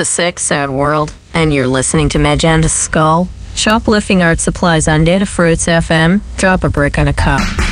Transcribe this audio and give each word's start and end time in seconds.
a 0.00 0.04
sick, 0.04 0.38
sad 0.38 0.70
world, 0.70 1.12
and 1.34 1.52
you're 1.52 1.66
listening 1.66 2.08
to 2.08 2.18
Magenta 2.18 2.68
Skull. 2.70 3.28
Shoplifting 3.54 4.22
art 4.22 4.40
supplies 4.40 4.88
on 4.88 5.04
Datafruits 5.04 5.68
FM. 5.68 6.22
Drop 6.38 6.64
a 6.64 6.70
brick 6.70 6.98
on 6.98 7.06
a 7.06 7.12
cop. 7.12 7.69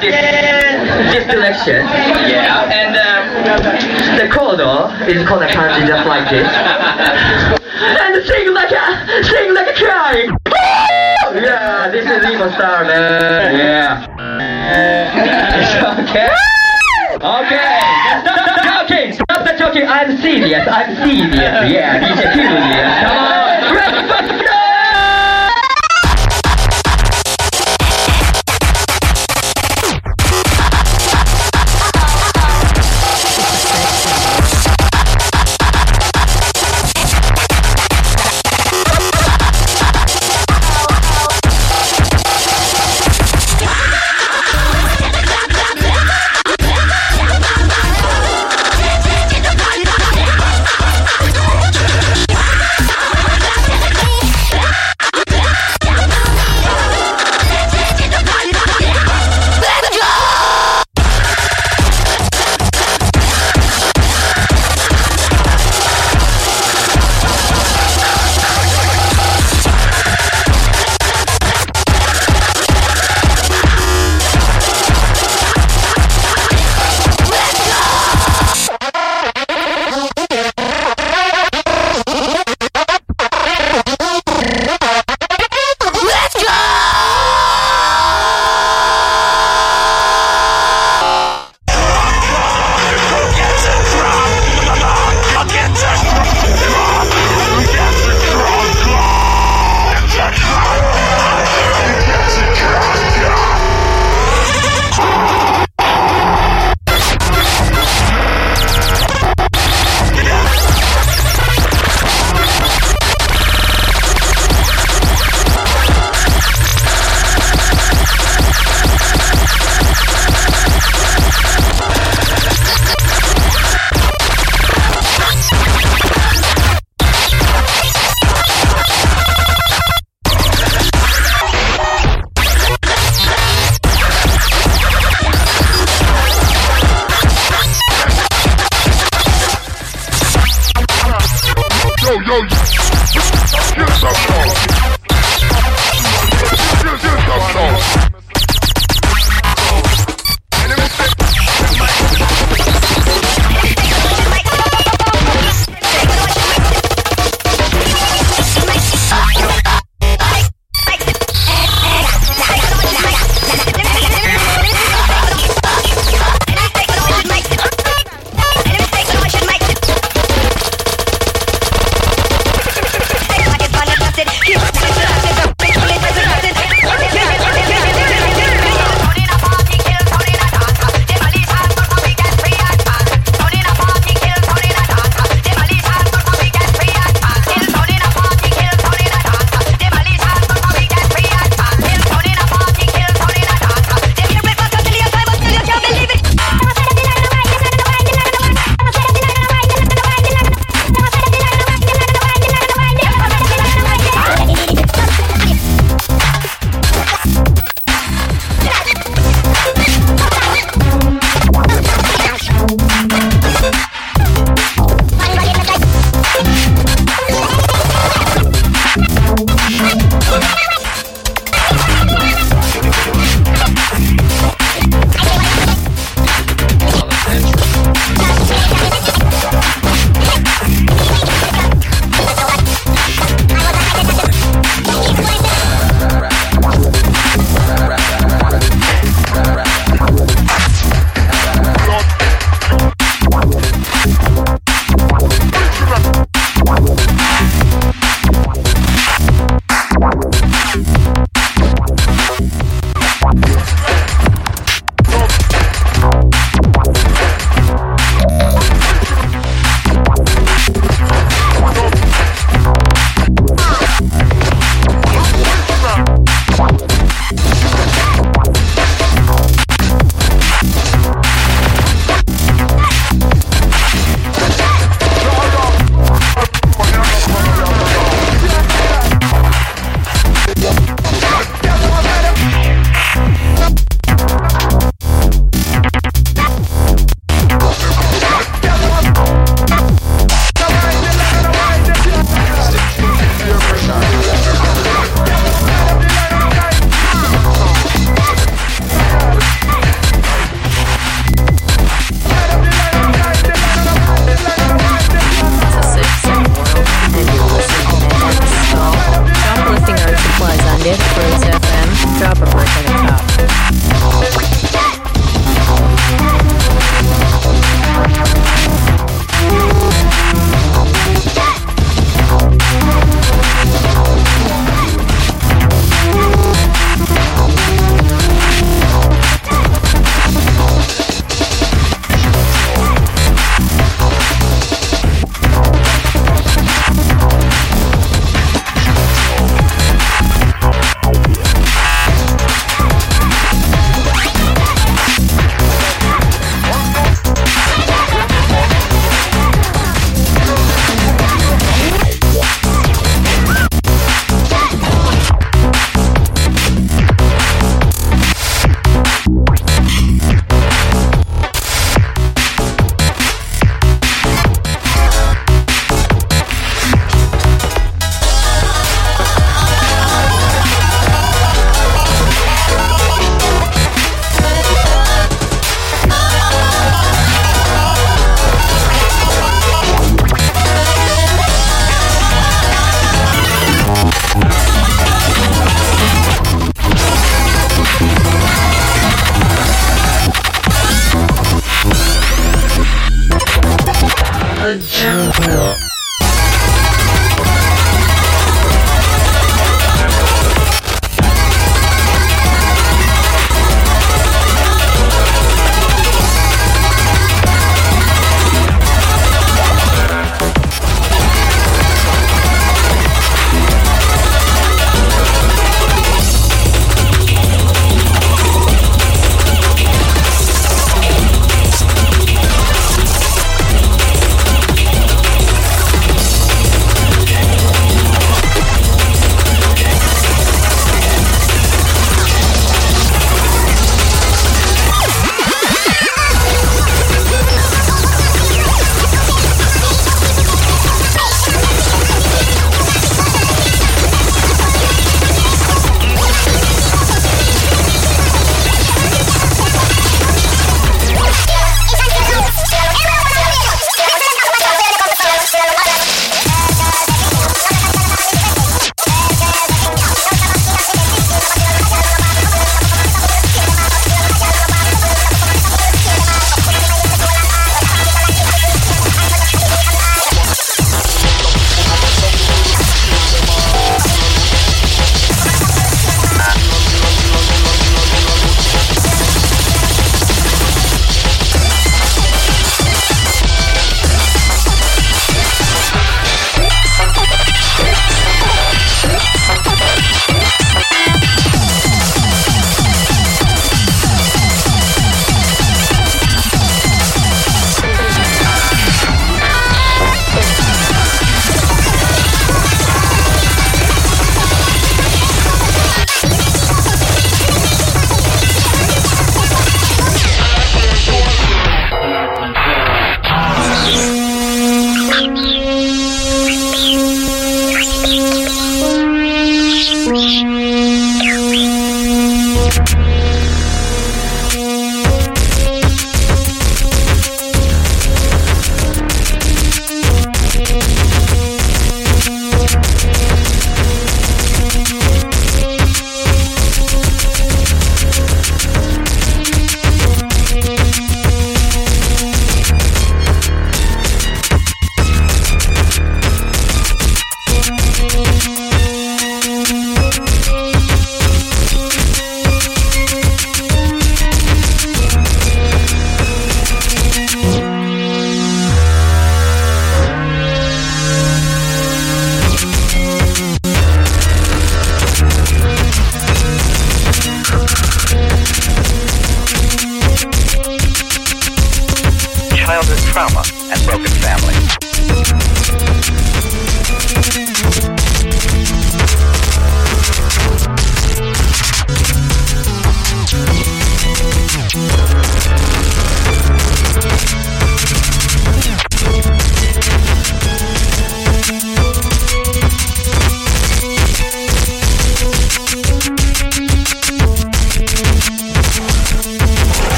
This, 0.00 0.14
this 1.12 1.24
direction. 1.26 1.84
Yeah. 2.28 2.64
And 2.72 2.96
um, 2.96 3.22
the 4.18 4.28
corridor 4.32 4.88
is 5.08 5.26
called 5.26 5.42
a 5.42 5.48
kanji 5.48 5.86
just 5.86 6.06
like 6.06 6.28
this. 6.30 6.48
And 7.78 8.24
sing 8.26 8.52
like 8.54 8.72
a 8.72 9.24
sing 9.24 9.54
like 9.54 9.68
a 9.68 9.74
cry. 9.74 10.28
Yeah, 11.34 11.90
this 11.90 12.04
is 12.04 12.22
Remo 12.22 12.50
Star, 12.52 12.84
man. 12.84 13.56
Yeah. 13.56 14.06
okay. 16.08 16.28
Okay. 17.20 17.98
Joking. 18.88 19.12
Stop 19.12 19.44
the 19.44 19.54
joking. 19.58 19.86
I'm 19.86 20.16
serious. 20.18 20.66
I'm 20.66 20.96
serious. 20.96 21.34
Yeah. 21.34 22.00
DJ 22.00 22.32
Furious. 22.32 22.94
Come 23.04 24.32
on. 24.32 24.37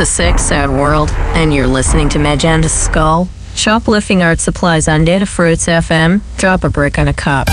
a 0.00 0.06
sick, 0.06 0.38
sad 0.38 0.70
world, 0.70 1.10
and 1.36 1.52
you're 1.52 1.66
listening 1.66 2.08
to 2.08 2.18
Magenta 2.18 2.70
Skull. 2.70 3.28
Shoplifting 3.54 4.22
art 4.22 4.40
supplies 4.40 4.88
on 4.88 5.04
Datafruits 5.04 5.68
FM. 5.68 6.22
Drop 6.38 6.64
a 6.64 6.70
brick 6.70 6.98
on 6.98 7.06
a 7.06 7.12
cop. 7.12 7.49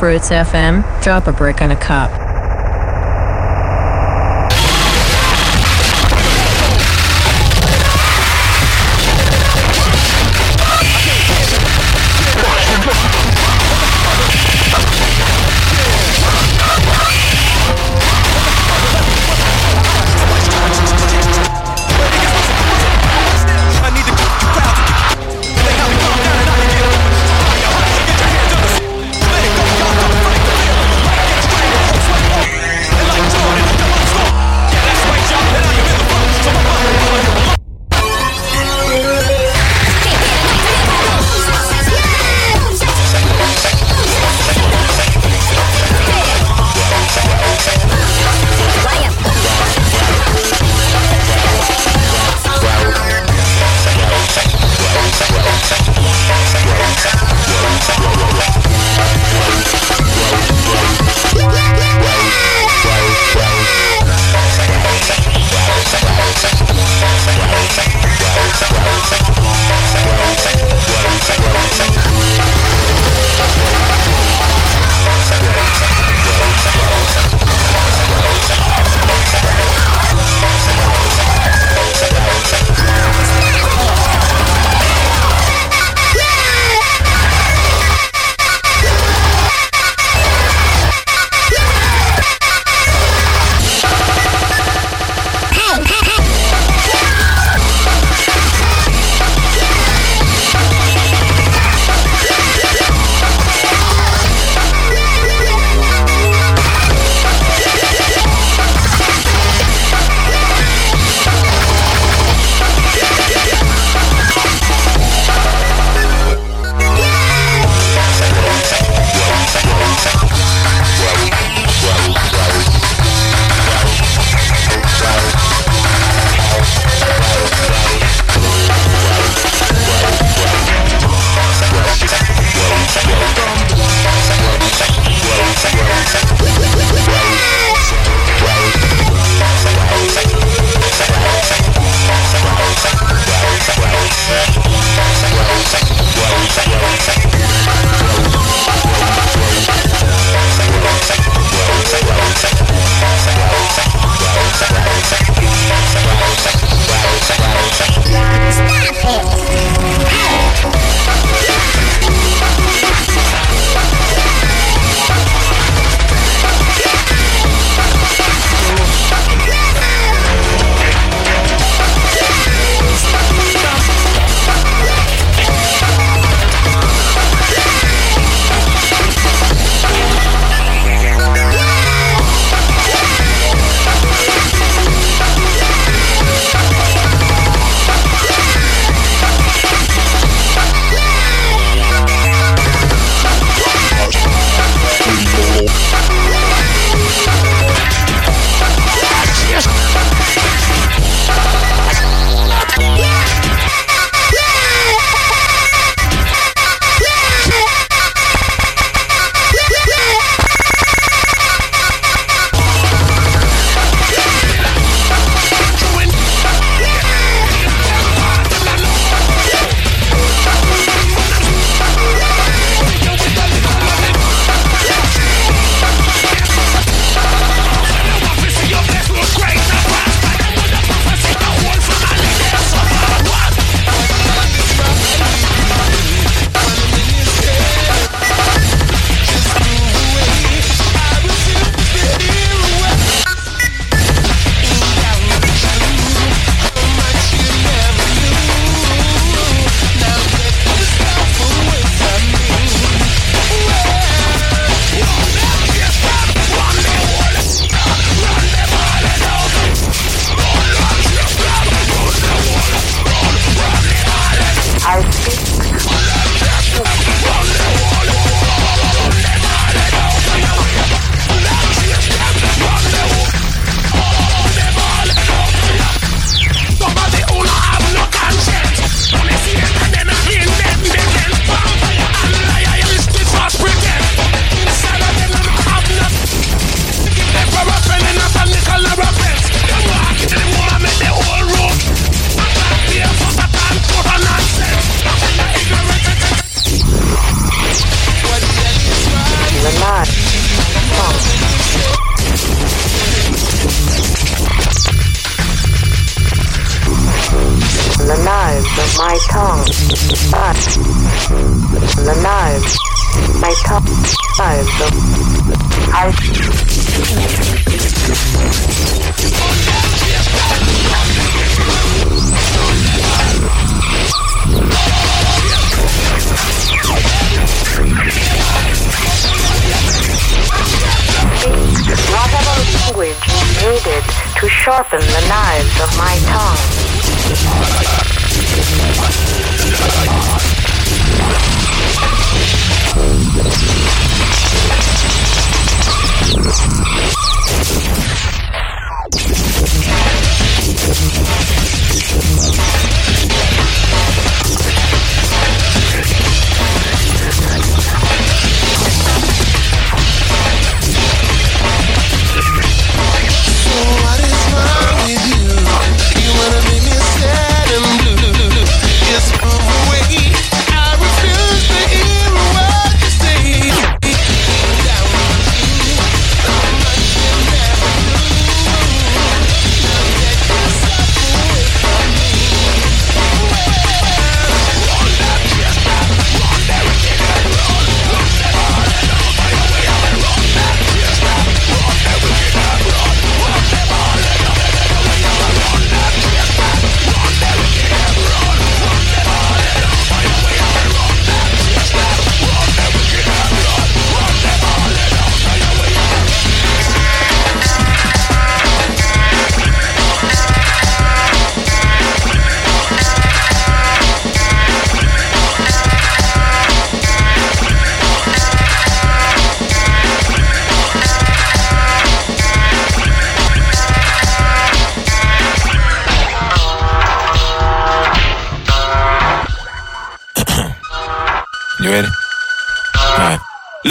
Fruits 0.00 0.30
FM. 0.30 1.02
Drop 1.02 1.26
a 1.26 1.32
brick 1.32 1.60
on 1.60 1.72
a 1.72 1.76
cup. 1.76 2.29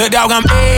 Dog, 0.09 0.31
I'm 0.31 0.68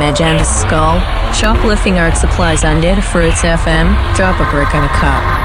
I'm 0.00 0.12
Magenta 0.12 0.46
Skull, 0.46 0.98
shoplifting 1.34 1.98
art 1.98 2.16
supplies 2.16 2.64
on 2.64 2.80
Datafruits 2.80 3.42
FM, 3.44 4.16
drop 4.16 4.40
a 4.40 4.50
brick 4.50 4.74
on 4.74 4.84
a 4.84 4.88
cop. 4.88 5.39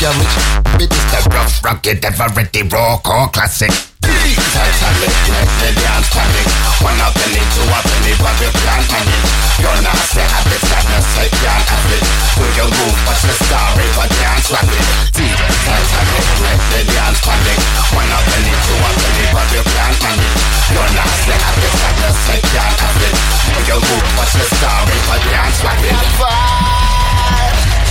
Or 0.00 0.08
tough 0.08 0.16
garage. 0.16 0.80
It 0.80 0.88
is 0.88 1.04
the 1.12 1.20
rough, 1.28 1.60
rugged, 1.60 2.00
ever 2.08 2.32
ready, 2.32 2.62
raw 2.72 2.96
core 3.04 3.28
classic. 3.28 3.68
Titanic, 4.00 5.12
the 5.60 5.76
dance 5.76 6.08
panic. 6.08 6.48
One 6.80 6.96
up 7.04 7.12
in 7.20 7.36
it, 7.36 7.44
two 7.52 7.68
up 7.68 7.84
in 7.84 8.08
it, 8.08 8.16
but 8.16 8.32
you 8.40 8.48
can't 8.48 8.86
manage. 8.88 9.28
You're 9.60 9.76
nasty 9.84 10.24
habits, 10.24 10.64
madness, 10.72 11.04
I 11.20 11.28
can't 11.28 11.68
have 11.68 11.92
it. 11.92 12.04
Do 12.32 12.44
your 12.56 12.70
move, 12.72 12.96
watch 13.04 13.28
the 13.28 13.34
story, 13.44 13.86
but 13.92 14.08
dance 14.08 14.48
rapid. 14.48 14.84
Titanic, 15.20 16.24
let 16.48 16.60
the 16.72 16.80
dance 16.96 17.20
panic. 17.20 17.60
One 17.92 18.08
up 18.08 18.24
in 18.24 18.48
it, 18.48 18.56
two 18.56 18.80
up 18.80 18.96
in 19.04 19.20
it, 19.20 19.28
but 19.36 19.48
you 19.52 19.62
can't 19.68 19.96
manage. 20.00 20.40
You're 20.72 20.92
nasty 20.96 21.36
habits, 21.36 21.76
madness, 21.76 22.24
I 22.24 22.40
can't 22.40 22.78
have 22.88 23.04
it. 23.04 23.14
Do 23.52 23.58
your 23.68 23.80
move, 23.84 24.08
watch 24.16 24.32
the 24.32 24.48
story, 24.48 24.96
but 25.04 25.20
dance 25.28 25.60
rapid. 25.60 25.92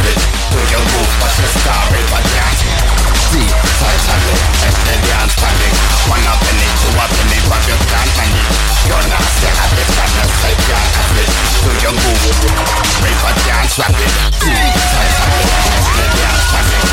can't 0.00 0.16
have 0.16 0.16
it. 0.16 0.18
Do 0.50 0.60
your 0.72 0.80
move, 0.80 1.12
story, 1.60 2.00
but 2.08 2.24
dance. 2.32 2.64
See, 3.28 3.48
Titanic, 3.80 4.40
the 4.88 4.96
dance 5.06 5.34
panic. 5.36 5.74
One 6.08 6.24
up 6.24 6.40
in 6.40 6.56
it, 6.56 6.72
two 6.80 6.96
in 7.20 7.28
it, 7.30 7.44
but 7.46 7.62
you 7.68 7.76
can't. 7.84 8.10
You're 8.88 9.06
habits, 9.60 9.96
and 10.00 10.14
I 10.16 10.24
say 10.40 10.54
can't 10.66 10.94
let 10.96 11.28
the 15.96 16.06
dance 16.16 16.44
panic. 16.48 16.84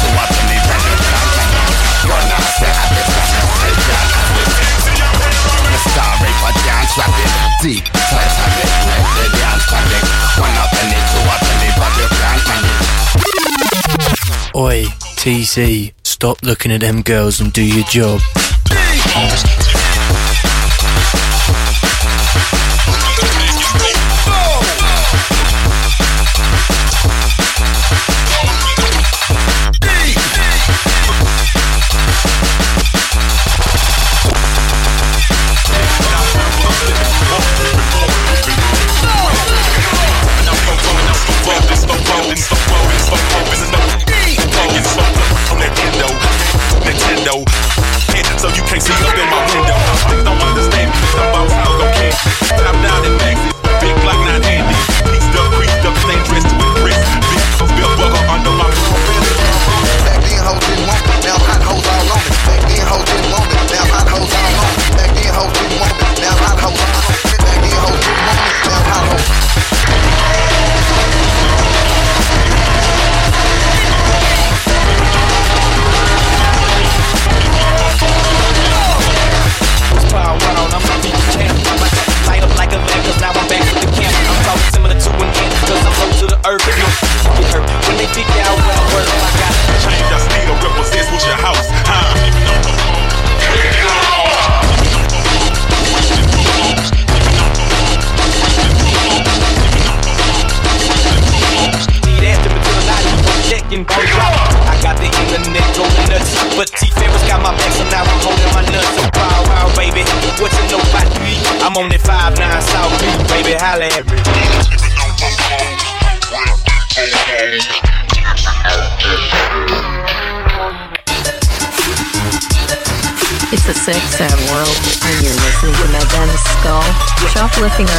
Two 0.00 0.16
up 0.16 0.32
in 0.32 0.48
it, 0.48 0.62
but 0.64 0.80
you 0.88 0.96
can't 0.96 1.30
panic. 1.36 1.68
You're 2.08 2.24
and 2.24 2.32
I 2.32 2.40
say 2.56 2.72
can't 3.84 4.12
have 4.16 4.36
it. 6.36 7.38
Deep 7.58 7.84
Titanic 7.84 8.70
the 9.18 9.26
dance 9.34 9.66
panic 9.66 10.04
Oi, 14.58 14.86
TC, 15.14 15.92
stop 16.02 16.42
looking 16.42 16.72
at 16.72 16.80
them 16.80 17.02
girls 17.02 17.38
and 17.38 17.52
do 17.52 17.62
your 17.64 17.84
job. 17.84 18.20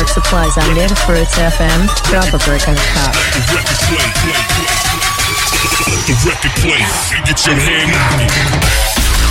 Art 0.09 0.23
supplies 0.23 0.57
on 0.57 0.75
Datafruits 0.75 1.37
FM. 1.37 1.87
Drop 2.09 2.33
a 2.33 2.37
brick 2.43 2.67
on 2.67 2.73
the 2.73 2.81
record 6.25 6.51
play. 6.61 6.79
Get 7.25 7.47
on 7.47 7.57
it. 8.21 9.28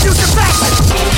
Future 0.00 0.26
fashion. 0.34 1.09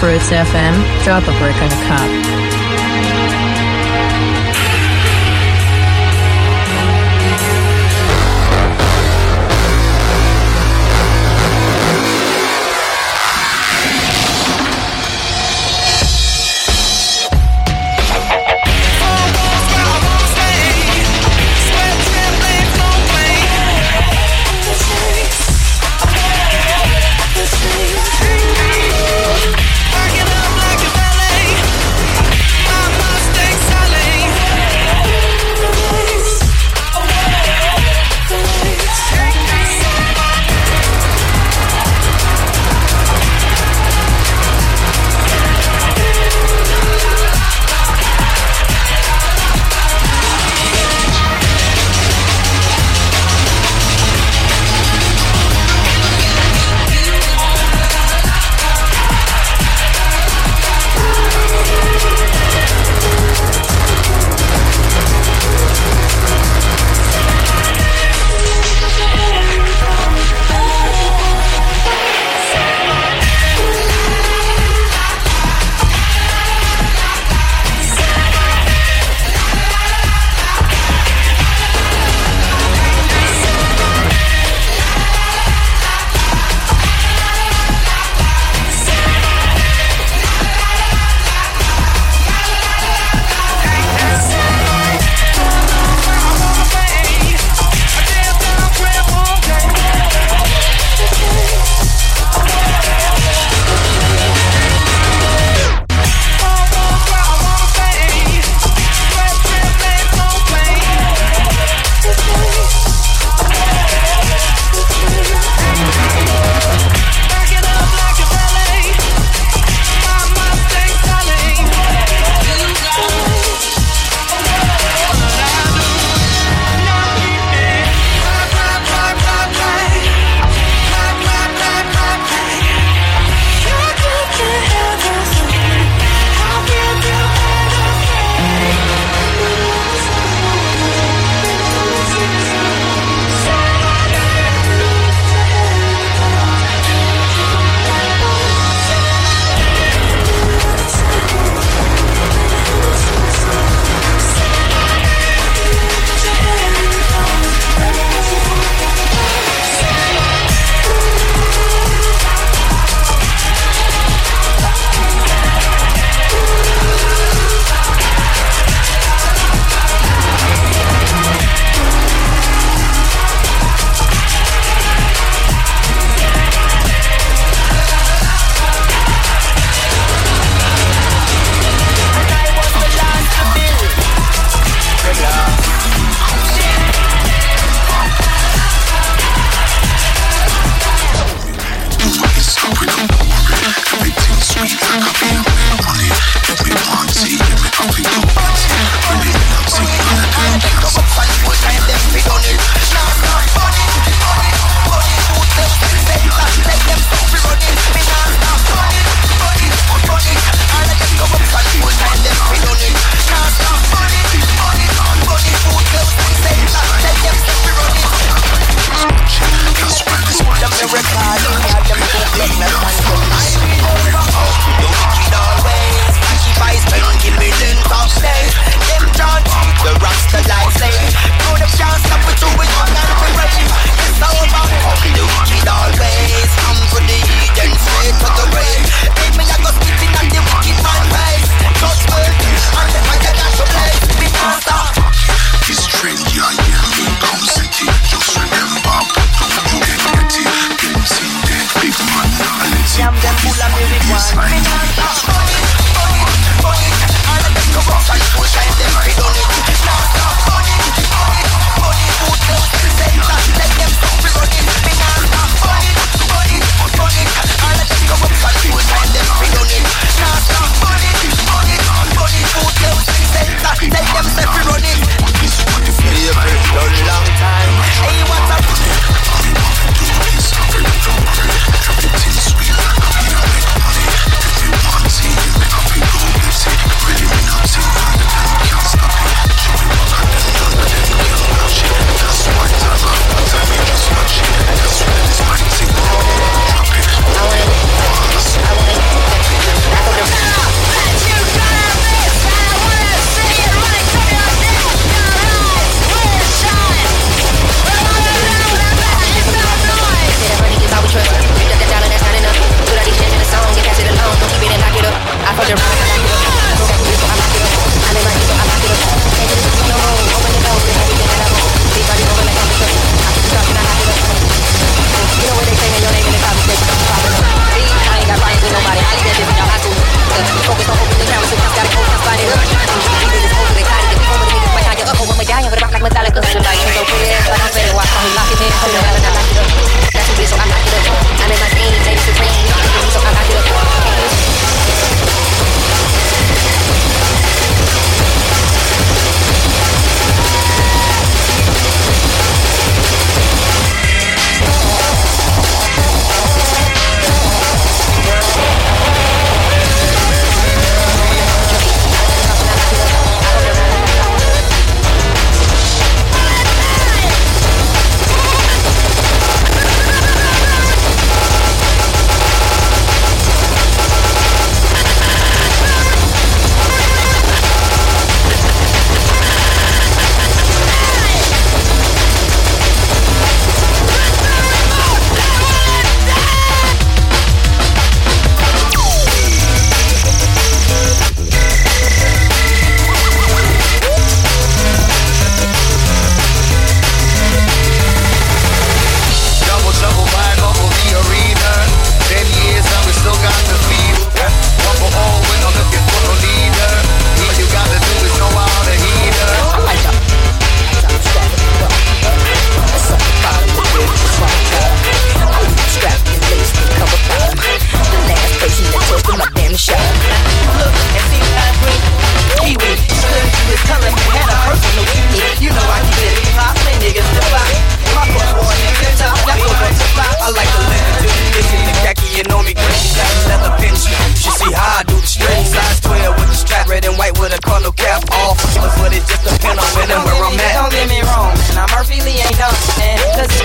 Fruits 0.00 0.30
FM. 0.30 1.04
Drop 1.04 1.22
a 1.24 1.32
brick 1.38 1.59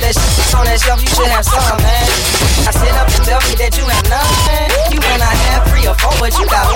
that 0.06 0.14
shit 0.14 0.38
that's 0.38 0.54
on 0.54 0.66
that 0.70 0.78
shelf, 0.78 1.02
you 1.02 1.10
should 1.10 1.26
have 1.34 1.46
some, 1.46 1.82
man. 1.82 2.06
I 2.70 2.72
sit 2.72 2.94
up 2.94 3.10
and 3.10 3.26
tell 3.26 3.42
me 3.50 3.58
that 3.58 3.74
you 3.74 3.86
have 3.90 4.06
nothing. 4.06 4.70
You 4.94 5.02
and 5.02 5.22
I 5.22 5.34
have 5.50 5.66
three 5.66 5.90
or 5.90 5.98
four, 5.98 6.14
but 6.22 6.38
you 6.38 6.46
got 6.46 6.75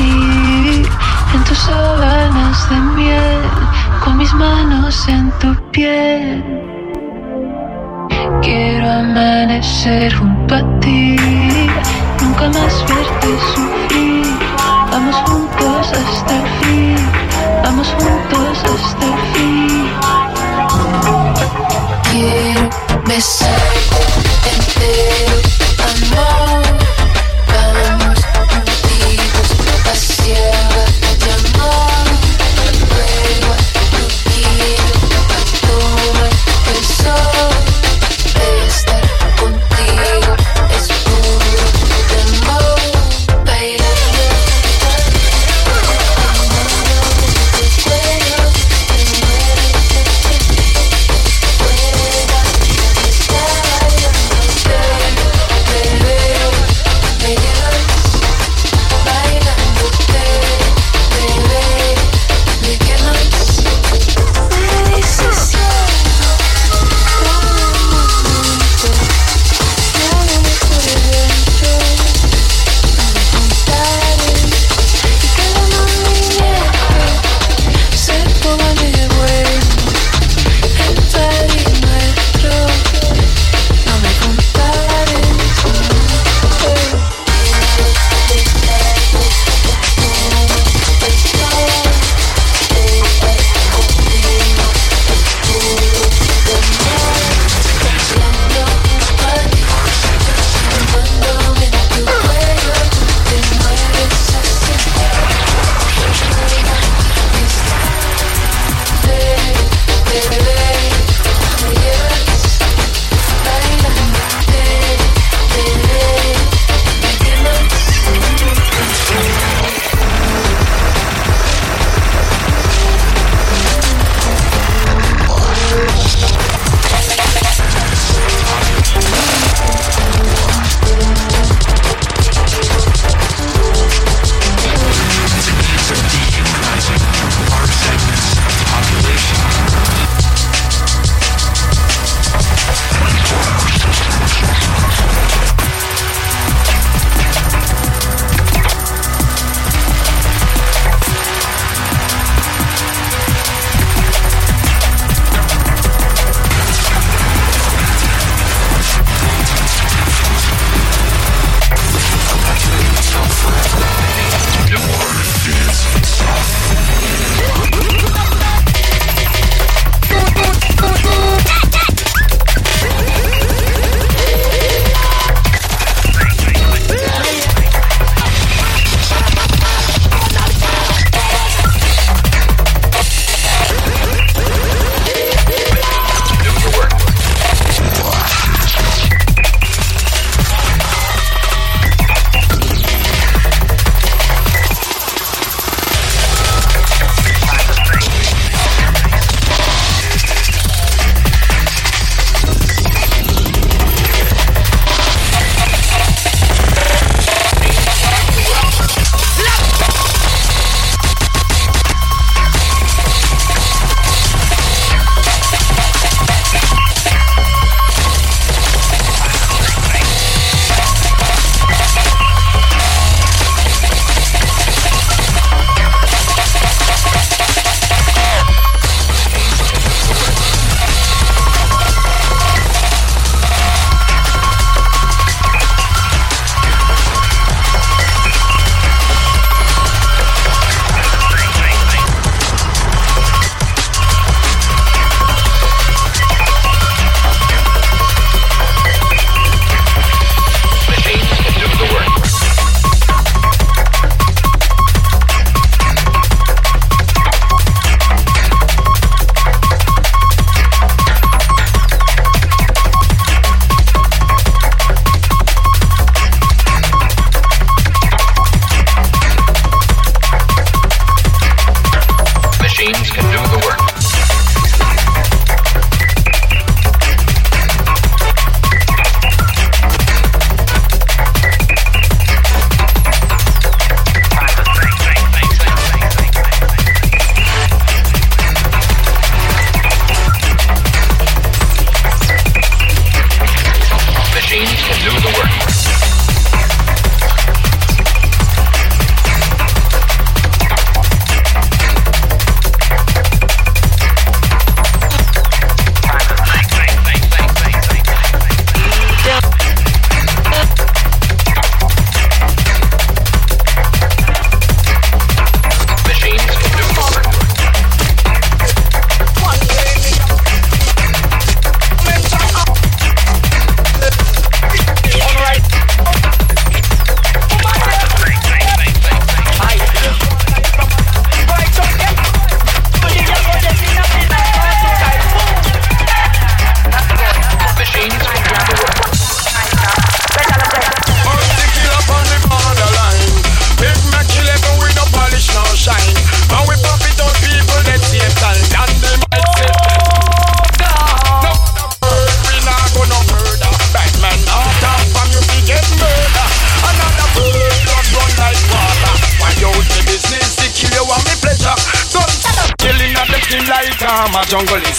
en 0.00 1.44
tus 1.46 1.58
sábanas 1.58 2.68
de 2.68 2.76
miel, 2.76 3.42
con 4.02 4.16
mis 4.16 4.32
manos 4.34 5.06
en 5.08 5.30
tu 5.38 5.54
piel. 5.70 6.42
Quiero 8.42 8.90
amanecer 8.90 10.14
junto 10.14 10.54
a 10.56 10.80
ti, 10.80 11.16
nunca 12.20 12.48
más 12.48 12.84
verte 12.88 13.28
sufrir. 13.54 14.26
Vamos 14.90 15.16
juntos 15.26 15.92
hasta 15.92 16.36
el 16.36 16.48
fin, 16.60 16.96
vamos 17.62 17.88
juntos 17.98 18.58
hasta 18.64 19.06
el 19.06 19.18
fin. 19.34 19.90
Quiero 22.10 22.70
besar 23.06 23.60
entero, 24.52 25.36
amor. 25.88 26.53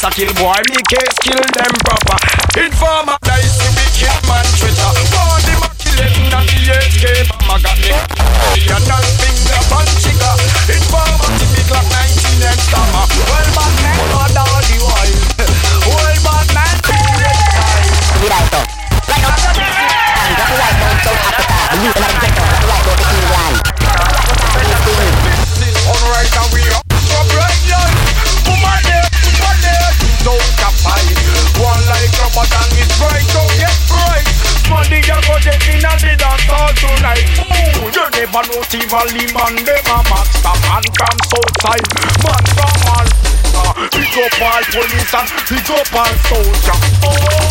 a 0.05 0.11
kill 0.11 0.33
boy, 0.35 0.53
me 0.69 0.75
Rivali 38.95 39.27
man, 39.33 39.55
them 39.65 39.85
a 39.91 40.03
master 40.09 40.55
man 40.63 40.83
from 40.95 41.17
Southside. 41.27 41.83
Man 42.23 42.45
from 42.55 42.79
Alberta 42.95 43.89
Big 43.91 44.15
up 44.23 44.41
all 44.41 44.63
police 44.71 45.13
and 45.13 45.29
big 45.49 45.69
up 45.69 45.93
all 45.93 46.15
soldier 46.23 46.79
oh. 47.03 47.44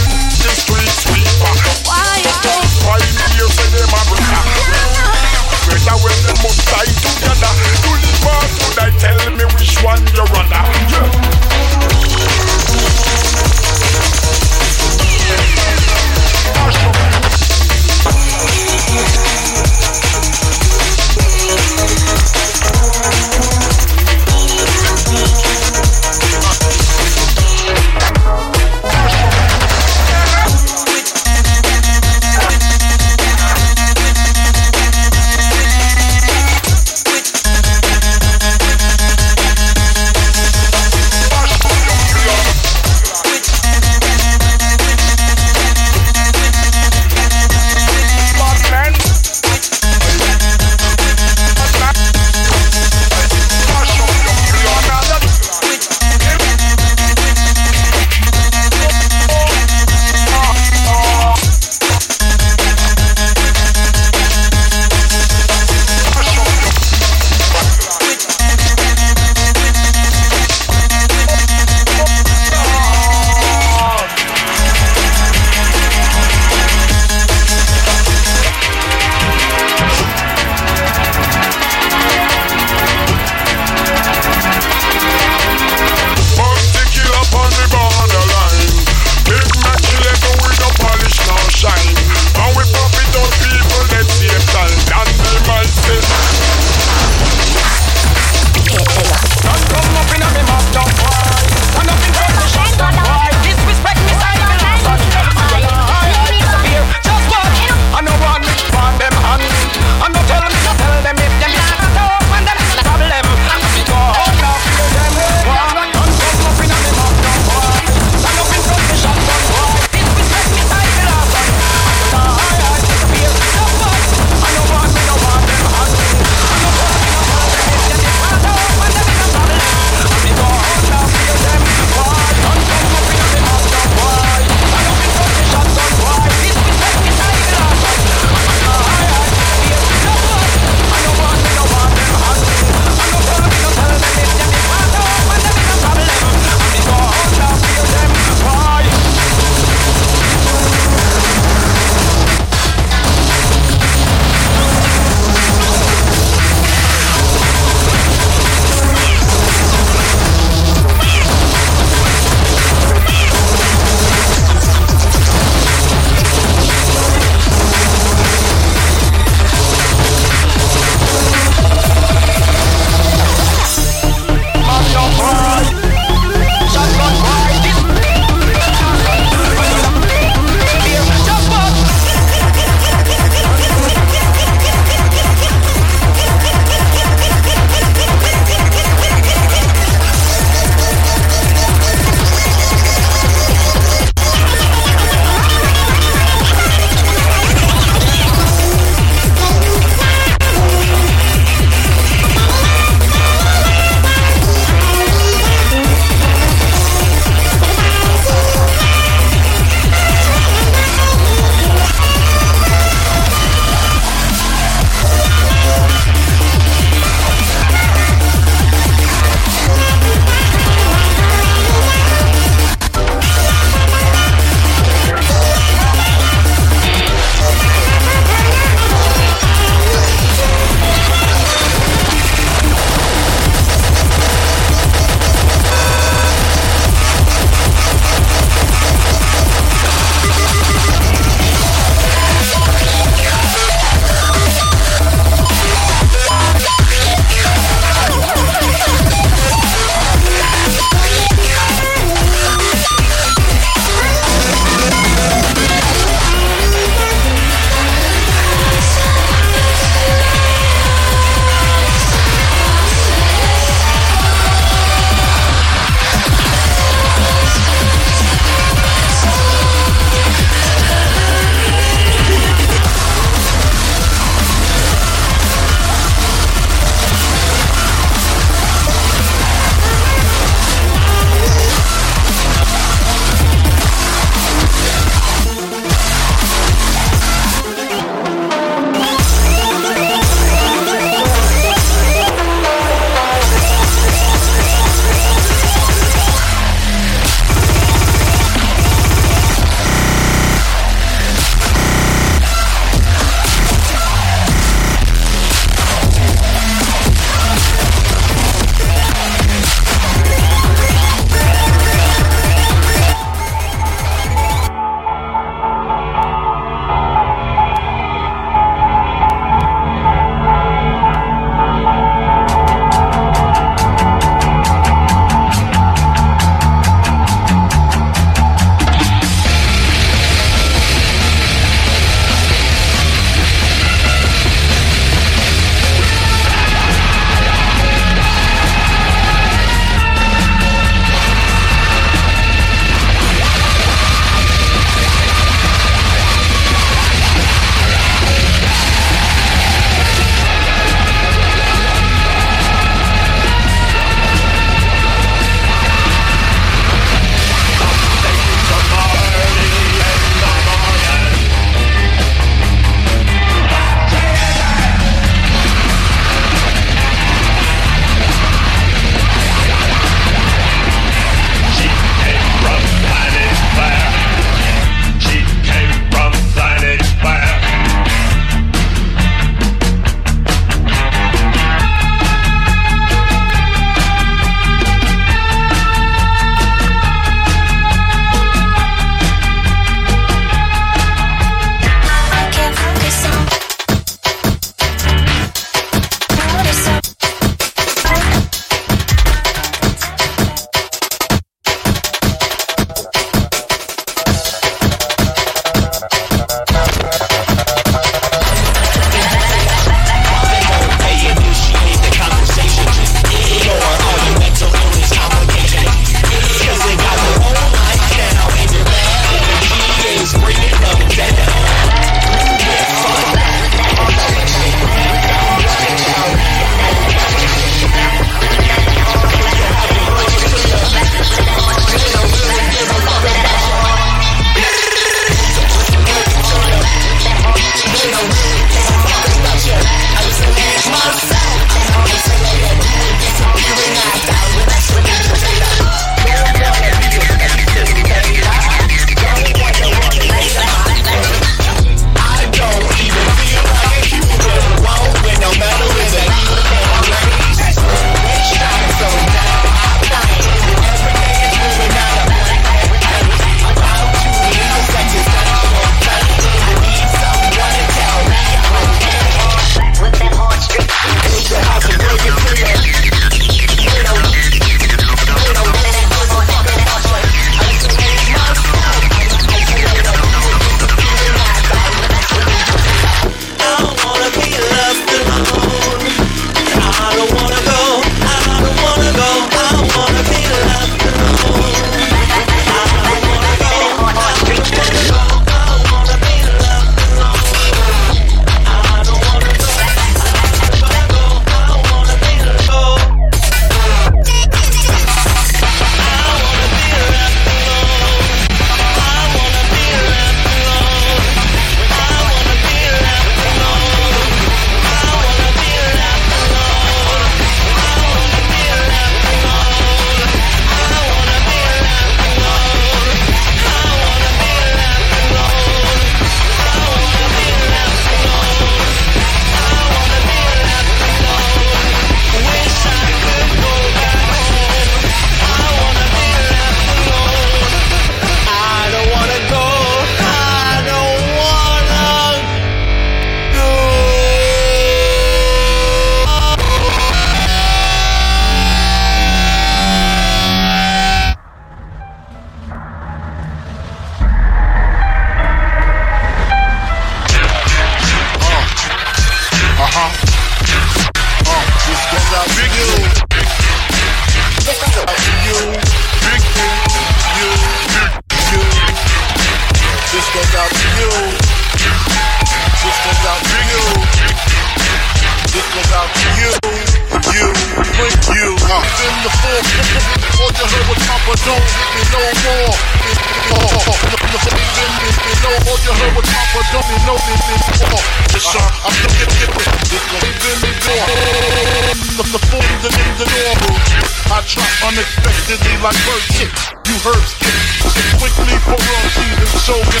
Like 595.84 596.00
bird 596.08 596.24
shit. 596.32 596.48
You 596.88 596.96
heard 597.04 597.20
skip. 597.28 597.52
Shit 597.92 598.08
quickly 598.16 598.56
for 598.64 598.72
raw 598.72 599.04
season. 599.12 599.48
So 599.68 599.76
get 599.92 600.00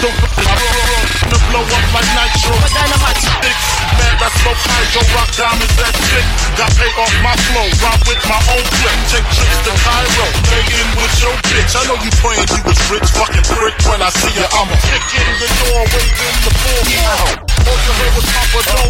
so 0.00 0.08
I 0.08 0.56
run 0.56 1.04
to 1.28 1.36
blow 1.52 1.64
up 1.68 1.84
like 1.92 2.08
nitro. 2.16 2.56
Dynamite 2.72 3.20
sticks. 3.20 3.66
Man, 4.00 4.16
I 4.24 4.28
smoke 4.40 4.56
hydro, 4.56 5.04
rock 5.12 5.28
diamonds, 5.36 5.76
that 5.76 5.92
shit. 6.08 6.24
Got 6.56 6.72
pay 6.80 6.88
off 6.96 7.12
my 7.20 7.36
flow, 7.44 7.68
ride 7.84 8.02
with 8.08 8.22
my 8.24 8.40
own 8.56 8.64
clip. 8.72 8.96
Take 9.12 9.28
trips 9.36 9.58
to 9.68 9.72
Cairo, 9.84 10.28
in 10.48 10.88
with 10.96 11.14
your 11.20 11.36
bitch. 11.52 11.76
I 11.76 11.82
know 11.92 12.00
you 12.00 12.12
praying 12.24 12.48
you 12.48 12.60
was 12.64 12.80
rich, 12.88 13.08
fucking 13.12 13.44
prick. 13.52 13.76
When 13.84 14.00
I 14.00 14.08
see 14.08 14.32
you, 14.32 14.48
I'ma 14.48 14.76
kick 14.80 15.04
in 15.12 15.28
the 15.44 15.48
door, 15.60 15.82
waving 15.92 16.38
the 16.40 16.52
floor. 16.56 16.80
All 16.88 17.47
you 17.68 17.92
heard 18.00 18.14
was 18.16 18.26
Papa, 18.32 18.60
no 18.64 18.80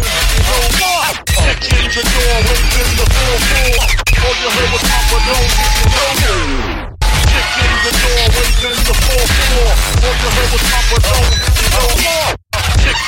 more. 0.79 1.03
Kick 1.25 1.67
in 1.67 1.85
the 1.91 2.03
door, 2.05 2.37
waving 2.47 2.93
the 2.95 3.05
floor. 3.11 3.37
All 4.23 4.35
you 4.39 4.49
heard 4.55 4.71
was 4.71 4.83
Papa. 4.87 5.17
Kick 7.29 7.49
in 7.59 7.73
the 7.83 7.91
door, 7.99 8.23
waving 8.35 8.79
the 8.87 8.95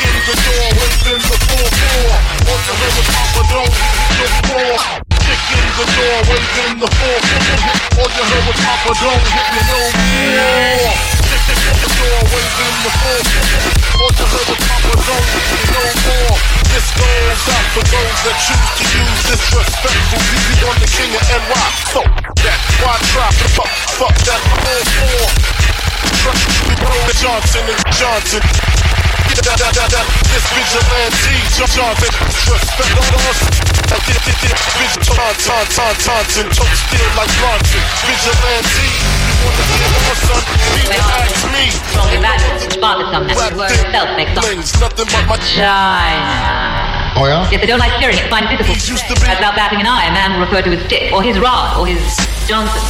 in 0.02 0.16
the 0.28 0.36
door, 0.44 0.68
waving 0.76 1.24
the 1.24 1.38
floor. 1.46 2.16
All 2.48 2.60
you 2.62 2.74
heard 2.80 2.96
was 2.98 3.08
Papa, 3.16 3.42
me 3.52 3.70
no 4.18 4.28
more. 4.52 4.82
Kick 5.24 5.46
in 5.56 5.68
the 5.78 5.86
door, 5.96 6.18
waving 6.28 6.78
the 6.82 6.90
floor. 6.92 7.20
All 7.96 8.10
you 8.12 8.24
heard 8.28 8.46
was 8.50 8.60
Papa, 8.60 8.92
don't 9.00 9.24
hit 9.32 9.48
me. 9.56 11.21
Kick 12.02 12.58
in 12.58 12.76
the 12.82 12.90
the 12.90 13.78
you 13.94 14.26
heard 14.26 14.48
was 14.50 14.62
Papa, 14.66 14.94
don't 15.06 15.28
hit 15.38 15.48
me 15.54 15.62
no 15.70 15.86
more. 16.10 16.38
This 16.74 16.88
goes 16.98 17.44
out 17.54 17.68
for 17.78 17.86
those 17.86 18.18
that 18.26 18.38
choose 18.42 18.72
to 18.74 18.86
use 18.90 19.22
disrespectful 19.30 20.18
BB 20.18 20.50
on 20.66 20.78
the 20.82 20.90
king 20.90 21.14
of 21.14 21.22
NY. 21.30 21.68
Fuck 21.94 22.10
that, 22.42 22.60
why 22.82 22.98
try? 23.14 23.30
Fuck, 23.54 23.70
fuck 24.02 24.18
that, 24.26 24.42
all 24.66 24.84
four. 24.98 25.26
Trust 26.26 26.50
me, 26.66 26.74
bro, 26.82 26.98
Johnson 27.22 27.70
and 27.70 27.84
Johnson. 27.94 29.01
This 29.32 30.44
vigilante 30.52 31.40
Johnson, 31.56 32.12
respect 32.52 33.00
on 33.00 33.16
us. 33.32 33.40
Johnson, 35.40 35.96
Johnson, 36.04 36.46
choke 36.52 36.76
still 36.76 37.10
like 37.16 37.32
Bronson. 37.40 37.80
Vigilante, 38.04 38.92
you 38.92 39.40
wanna 39.48 39.64
get 39.72 39.88
on, 39.88 40.20
son? 40.20 40.44
Need 40.76 40.92
to 40.92 41.00
ask 41.00 41.48
me. 41.48 41.72
Strongly 41.72 42.20
valued, 42.20 42.82
bothersome, 42.82 43.24
and 43.30 43.56
word 43.56 43.72
itself 43.72 44.10
makes 44.18 44.36
nothing 44.82 45.08
but 45.08 45.24
my 45.28 45.40
Shine. 45.40 47.16
Oh 47.16 47.26
yeah? 47.26 47.48
Yes, 47.52 47.62
they 47.62 47.68
don't 47.68 47.80
like 47.80 47.94
hearing 48.00 48.18
it, 48.18 48.28
find 48.30 48.46
it 48.46 48.58
difficult. 48.58 48.78
As 48.78 48.92
without 48.92 49.56
batting 49.56 49.80
an 49.80 49.88
eye, 49.88 50.08
a 50.08 50.12
man 50.12 50.34
will 50.34 50.42
refer 50.46 50.62
to 50.62 50.72
his 50.72 50.84
stick, 50.88 51.14
or 51.14 51.24
his 51.24 51.40
rod, 51.40 51.78
or 51.80 51.88
his 51.88 52.04
Johnson. 52.48 52.84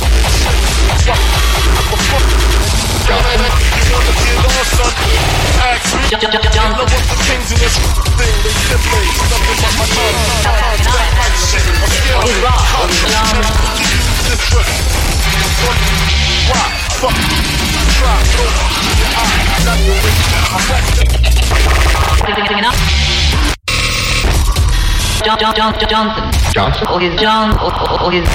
John, 25.24 25.38
John, 25.38 25.54
John, 25.54 25.74
Johnson. 25.88 26.52
Johnson? 26.52 26.88
Or 26.90 27.00
his 27.00 27.20
John, 27.22 27.54
or, 27.62 27.72
or 28.02 28.12
his... 28.12 28.26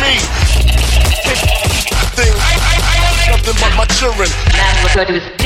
Me. 0.00 0.18
Thing. 2.16 2.34
Nothing 3.28 3.56
but 3.60 3.76
my 3.76 3.84
children. 3.86 4.28
Man 4.52 4.84
refer 4.84 5.04
to 5.04 5.12
his 5.12 5.36